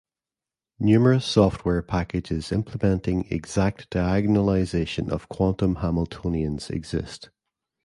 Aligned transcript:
Numerous 0.79 1.25
software 1.25 1.83
packages 1.83 2.51
implementing 2.51 3.27
exact 3.29 3.87
diagonalization 3.91 5.11
of 5.11 5.29
quantum 5.29 5.75
Hamiltonians 5.75 6.71
exist. 6.71 7.29